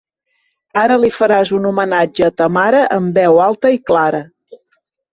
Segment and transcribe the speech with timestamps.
[0.83, 4.27] Ara li faràs un homenatge a ta mare en veu alta i clara.